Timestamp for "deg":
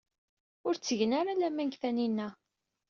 1.69-1.75